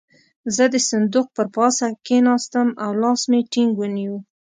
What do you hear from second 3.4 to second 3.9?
ټينګ